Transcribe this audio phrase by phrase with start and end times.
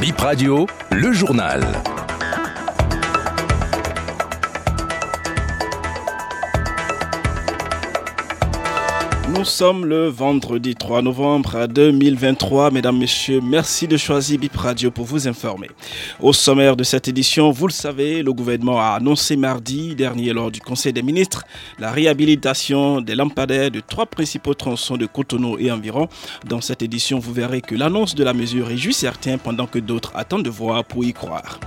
[0.00, 1.60] Bip Radio, le journal.
[9.34, 12.70] Nous sommes le vendredi 3 novembre 2023.
[12.70, 15.68] Mesdames, Messieurs, merci de choisir Bip Radio pour vous informer.
[16.18, 20.50] Au sommaire de cette édition, vous le savez, le gouvernement a annoncé mardi dernier lors
[20.50, 21.44] du Conseil des ministres
[21.78, 26.08] la réhabilitation des lampadaires de trois principaux tronçons de Cotonou et environ.
[26.46, 30.12] Dans cette édition, vous verrez que l'annonce de la mesure réjouit certains pendant que d'autres
[30.14, 31.60] attendent de voir pour y croire.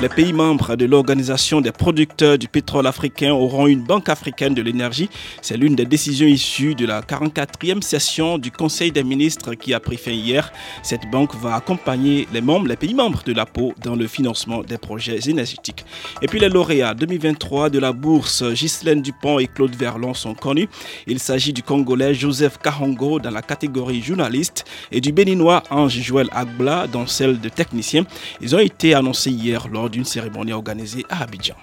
[0.00, 4.62] Les pays membres de l'Organisation des producteurs du pétrole africain auront une banque africaine de
[4.62, 5.10] l'énergie.
[5.42, 9.80] C'est l'une des décisions issues de la 44e session du Conseil des ministres qui a
[9.80, 10.52] pris fin hier.
[10.84, 14.62] Cette banque va accompagner les membres, les pays membres de la PO dans le financement
[14.62, 15.84] des projets énergétiques.
[16.22, 20.68] Et puis les lauréats 2023 de la bourse Ghislaine Dupont et Claude Verlon sont connus.
[21.08, 26.28] Il s'agit du Congolais Joseph Kahongo dans la catégorie journaliste et du Béninois Ange Joël
[26.30, 28.04] Agba dans celle de technicien.
[28.40, 31.56] Ils ont été annoncés hier lors d'une cérémonie organisée à Abidjan.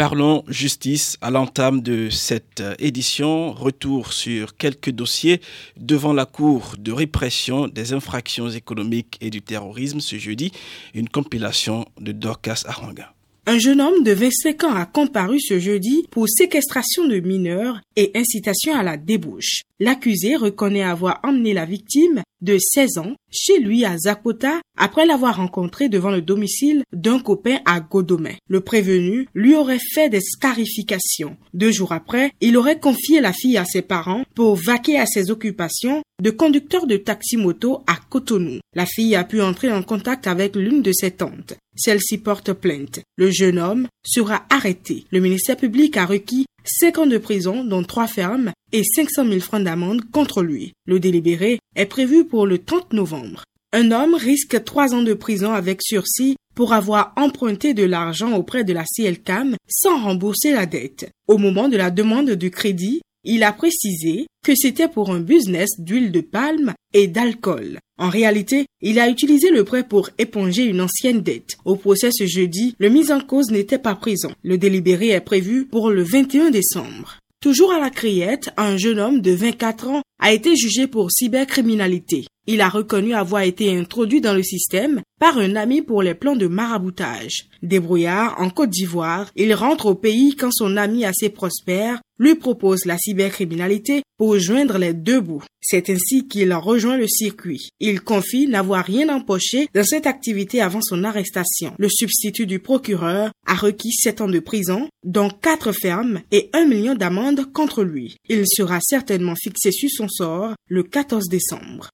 [0.00, 3.52] Parlons justice à l'entame de cette édition.
[3.52, 5.42] Retour sur quelques dossiers
[5.76, 10.52] devant la Cour de répression des infractions économiques et du terrorisme ce jeudi.
[10.94, 13.12] Une compilation de Dorcas Aranga.
[13.52, 18.12] Un jeune homme de 25 ans a comparu ce jeudi pour séquestration de mineurs et
[18.14, 19.62] incitation à la débauche.
[19.80, 25.36] L'accusé reconnaît avoir emmené la victime de 16 ans chez lui à Zapota après l'avoir
[25.36, 28.38] rencontré devant le domicile d'un copain à Godomé.
[28.48, 31.36] Le prévenu lui aurait fait des scarifications.
[31.54, 35.30] Deux jours après, il aurait confié la fille à ses parents pour vaquer à ses
[35.30, 38.58] occupations de conducteur de taxi-moto à Cotonou.
[38.74, 41.54] La fille a pu entrer en contact avec l'une de ses tantes.
[41.76, 43.00] Celle-ci porte plainte.
[43.16, 45.04] Le jeune homme sera arrêté.
[45.10, 49.40] Le ministère public a requis 5 ans de prison, dont 3 fermes, et 500 000
[49.40, 50.72] francs d'amende contre lui.
[50.86, 53.44] Le délibéré est prévu pour le 30 novembre.
[53.72, 58.64] Un homme risque 3 ans de prison avec sursis pour avoir emprunté de l'argent auprès
[58.64, 61.10] de la CLCAM sans rembourser la dette.
[61.28, 65.68] Au moment de la demande du crédit, il a précisé que c'était pour un business
[65.78, 67.78] d'huile de palme et d'alcool.
[67.98, 71.56] En réalité, il a utilisé le prêt pour éponger une ancienne dette.
[71.66, 74.32] Au procès ce jeudi, le mis en cause n'était pas présent.
[74.42, 77.18] Le délibéré est prévu pour le 21 décembre.
[77.42, 82.26] Toujours à la criette, un jeune homme de 24 ans a été jugé pour cybercriminalité.
[82.46, 86.36] Il a reconnu avoir été introduit dans le système par un ami pour les plans
[86.36, 87.46] de maraboutage.
[87.62, 92.84] Débrouillard en Côte d'Ivoire, il rentre au pays quand son ami assez prospère lui propose
[92.86, 95.42] la cybercriminalité pour joindre les deux bouts.
[95.60, 97.68] C'est ainsi qu'il rejoint le circuit.
[97.80, 101.72] Il confie n'avoir rien empoché dans cette activité avant son arrestation.
[101.78, 106.66] Le substitut du procureur a requis 7 ans de prison, dont 4 fermes et 1
[106.66, 108.16] million d'amendes contre lui.
[108.28, 111.90] Il sera certainement fixé sur son sort le 14 décembre.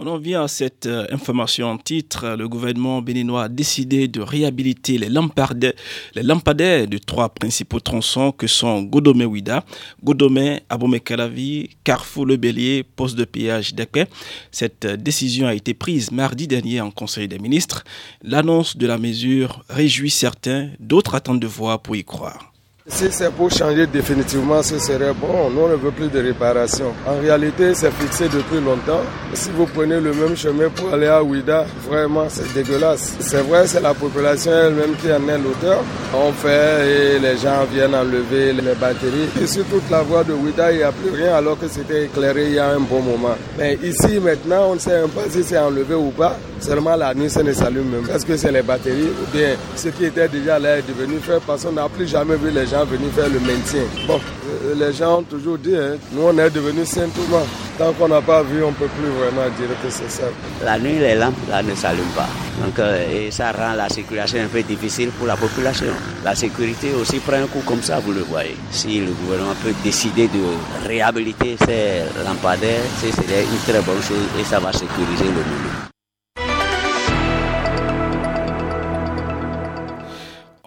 [0.00, 2.36] On en vient à cette euh, information en titre.
[2.38, 8.82] Le gouvernement béninois a décidé de réhabiliter les lampadaires, de trois principaux tronçons que sont
[8.82, 9.64] Godomé-Ouida,
[10.04, 14.08] Godomé, Abomey-Calavi, Carrefour Le Bélier, poste de péage d'Ekpe.
[14.52, 17.82] Cette euh, décision a été prise mardi dernier en Conseil des ministres.
[18.22, 22.52] L'annonce de la mesure réjouit certains, d'autres attendent de voir pour y croire.
[22.90, 25.50] Si c'est pour changer définitivement, ce serait bon.
[25.50, 26.92] Nous, on ne veut plus de réparation.
[27.06, 29.02] En réalité, c'est fixé depuis longtemps.
[29.34, 33.14] Si vous prenez le même chemin pour aller à Ouida, vraiment, c'est dégueulasse.
[33.20, 35.82] C'est vrai, c'est la population elle-même qui en est l'auteur.
[36.14, 39.28] On fait et les gens viennent enlever les batteries.
[39.42, 42.06] Et sur toute la voie de Ouida, il n'y a plus rien alors que c'était
[42.06, 43.36] éclairé il y a un bon moment.
[43.58, 46.36] Mais ici, maintenant, on ne sait même pas si c'est enlevé ou pas.
[46.60, 48.08] Seulement la nuit, ça ne s'allume même.
[48.12, 51.40] Est-ce que c'est les batteries ou bien ce qui était déjà là est devenu fait
[51.46, 53.82] parce qu'on n'a plus jamais vu les gens venir faire le maintien.
[54.06, 54.20] Bon,
[54.64, 57.46] euh, les gens ont toujours dit, hein, nous on est devenus simplement.
[57.78, 60.24] Tant qu'on n'a pas vu, on ne peut plus vraiment dire que c'est ça.
[60.64, 62.28] La nuit, les lampes là, ne s'allument pas.
[62.64, 65.86] Donc, euh, et ça rend la circulation un peu difficile pour la population.
[66.24, 68.56] La sécurité aussi prend un coup comme ça, vous le voyez.
[68.72, 74.44] Si le gouvernement peut décider de réhabiliter ces lampadaires, c'est une très bonne chose et
[74.44, 75.88] ça va sécuriser le monde.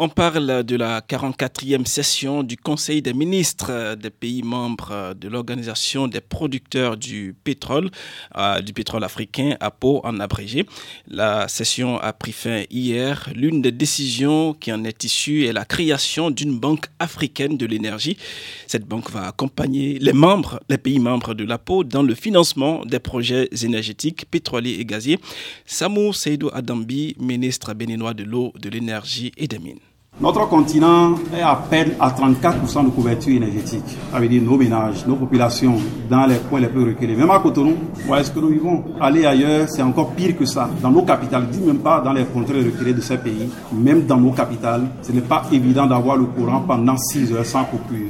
[0.03, 6.07] On parle de la 44e session du Conseil des ministres des pays membres de l'Organisation
[6.07, 7.91] des producteurs du pétrole,
[8.35, 10.65] euh, du pétrole africain, APO en abrégé.
[11.07, 13.29] La session a pris fin hier.
[13.35, 18.17] L'une des décisions qui en est issue est la création d'une banque africaine de l'énergie.
[18.65, 22.97] Cette banque va accompagner les membres, les pays membres de l'APO dans le financement des
[22.97, 25.19] projets énergétiques pétroliers et gaziers.
[25.67, 29.90] Samou Seydou Adambi, ministre béninois de l'eau, de l'énergie et des mines.
[30.21, 33.97] Notre continent est à peine à 34% de couverture énergétique.
[34.11, 35.77] Ça veut dire nos ménages, nos populations
[36.07, 37.15] dans les coins les plus reculés.
[37.15, 37.73] Même à Cotonou,
[38.07, 38.83] où est-ce que nous vivons?
[39.01, 40.69] Aller ailleurs, c'est encore pire que ça.
[40.79, 44.17] Dans nos capitales, dis même pas dans les contrées reculées de ces pays, même dans
[44.17, 48.09] nos capitales, ce n'est pas évident d'avoir le courant pendant 6 heures sans coupure.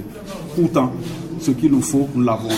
[0.53, 0.91] Pourtant,
[1.39, 2.49] ce qu'il nous faut, nous l'avons.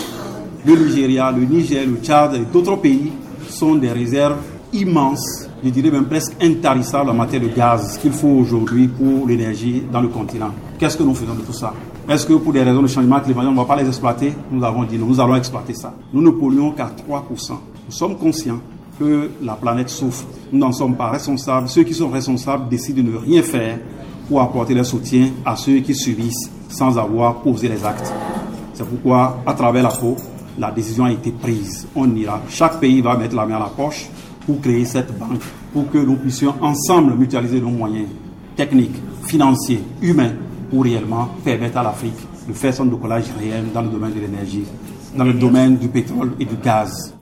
[0.66, 3.12] Le Nigeria, le Niger, le Tchad et d'autres pays
[3.48, 4.34] sont des réserves
[4.74, 9.82] immenses je dirais même presque intarissable en matière de gaz qu'il faut aujourd'hui pour l'énergie
[9.90, 10.50] dans le continent.
[10.78, 11.72] Qu'est-ce que nous faisons de tout ça?
[12.06, 14.34] Est-ce que pour des raisons de changement climatique, on ne va pas les exploiter?
[14.50, 15.94] Nous avons dit non, nous allons exploiter ça.
[16.12, 17.52] Nous ne polluons qu'à 3%.
[17.86, 18.60] Nous sommes conscients
[18.98, 20.26] que la planète souffre.
[20.52, 21.66] Nous n'en sommes pas responsables.
[21.66, 23.78] Ceux qui sont responsables décident de ne rien faire
[24.28, 28.12] pour apporter leur soutien à ceux qui subissent sans avoir posé les actes.
[28.74, 30.16] C'est pourquoi, à travers la peau,
[30.58, 31.86] la décision a été prise.
[31.96, 32.42] On ira.
[32.50, 34.08] Chaque pays va mettre la main à la poche
[34.46, 35.42] pour créer cette banque,
[35.72, 38.08] pour que nous puissions ensemble mutualiser nos moyens
[38.56, 38.96] techniques,
[39.26, 40.32] financiers, humains,
[40.70, 44.64] pour réellement permettre à l'Afrique de faire son décollage réel dans le domaine de l'énergie,
[45.16, 47.14] dans le domaine du pétrole et du gaz.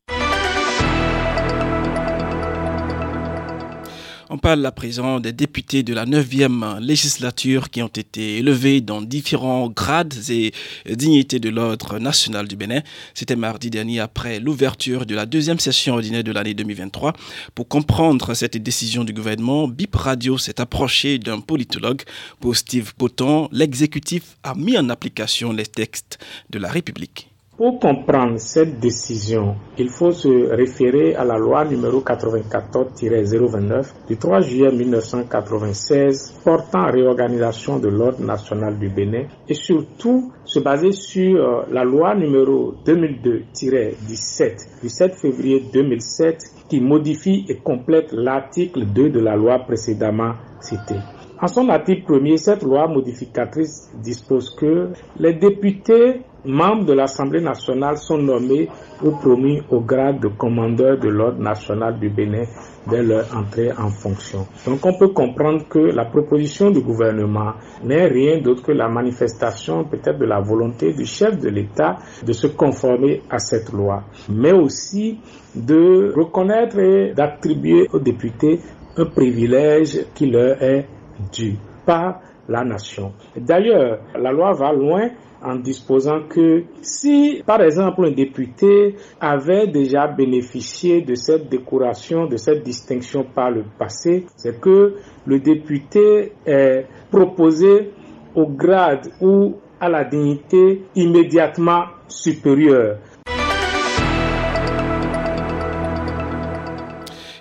[4.34, 9.02] On parle à présent des députés de la 9e législature qui ont été élevés dans
[9.02, 10.54] différents grades et
[10.88, 12.80] dignités de l'ordre national du Bénin.
[13.12, 17.12] C'était mardi dernier après l'ouverture de la deuxième session ordinaire de l'année 2023.
[17.54, 22.00] Pour comprendre cette décision du gouvernement, BIP Radio s'est approché d'un politologue.
[22.40, 26.18] Pour Steve Poton, l'exécutif a mis en application les textes
[26.48, 27.31] de la République.
[27.54, 34.40] Pour comprendre cette décision, il faut se référer à la loi numéro 94-029 du 3
[34.40, 41.64] juillet 1996 portant réorganisation de l'ordre national du Bénin et surtout se baser sur euh,
[41.70, 49.20] la loi numéro 2002-17 du 7 février 2007 qui modifie et complète l'article 2 de
[49.20, 51.00] la loi précédemment citée.
[51.42, 54.88] En son article premier, cette loi modificatrice dispose que
[55.18, 58.68] les députés membres de l'Assemblée nationale sont nommés
[59.02, 62.44] ou promis au grade de commandeur de l'ordre national du Bénin
[62.88, 64.46] dès leur entrée en fonction.
[64.66, 67.52] Donc on peut comprendre que la proposition du gouvernement
[67.84, 72.32] n'est rien d'autre que la manifestation peut-être de la volonté du chef de l'État de
[72.32, 75.20] se conformer à cette loi, mais aussi
[75.54, 78.60] de reconnaître et d'attribuer aux députés
[78.96, 80.86] un privilège qui leur est
[81.32, 81.56] dû
[81.86, 83.12] par la nation.
[83.36, 85.08] D'ailleurs, la loi va loin
[85.44, 92.36] en disposant que si, par exemple, un député avait déjà bénéficié de cette décoration, de
[92.36, 94.96] cette distinction par le passé, c'est que
[95.26, 97.90] le député est proposé
[98.34, 102.98] au grade ou à la dignité immédiatement supérieure.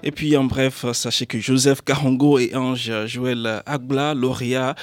[0.03, 4.73] Et puis en bref, sachez que Joseph Karongo et Ange Joël Agla, lauréat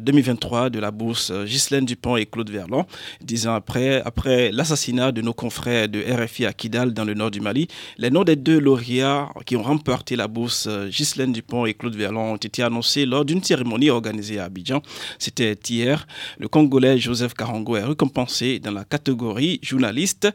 [0.00, 2.86] 2023 euh, de la bourse Ghislaine Dupont et Claude Verlon,
[3.20, 7.40] dix ans après, l'assassinat de nos confrères de RFI à Kidal dans le nord du
[7.40, 7.66] Mali,
[7.98, 12.34] les noms des deux lauréats qui ont remporté la bourse Ghislaine Dupont et Claude Verlon
[12.34, 14.80] ont été annoncés lors d'une cérémonie organisée à Abidjan.
[15.18, 16.06] C'était hier.
[16.38, 20.28] Le Congolais Joseph Karongo est récompensé dans la catégorie journaliste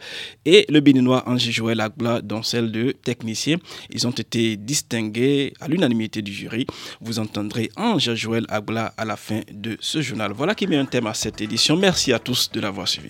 [0.43, 3.57] et le Béninois Ange Joël Agla dans celle de technicien.
[3.89, 6.65] Ils ont été distingués à l'unanimité du jury.
[7.01, 10.31] Vous entendrez Ange Joël Agla à la fin de ce journal.
[10.33, 11.75] Voilà qui met un thème à cette édition.
[11.75, 13.09] Merci à tous de l'avoir suivi.